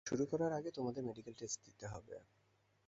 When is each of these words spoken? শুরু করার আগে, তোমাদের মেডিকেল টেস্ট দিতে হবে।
শুরু 0.05 0.23
করার 0.25 0.51
আগে, 0.53 0.69
তোমাদের 0.71 1.01
মেডিকেল 1.03 1.33
টেস্ট 1.33 1.59
দিতে 1.65 1.85
হবে। 1.87 2.15